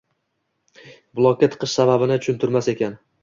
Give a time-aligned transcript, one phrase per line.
[1.19, 2.97] Blokka tiqish sababini tushuntirmas ekan.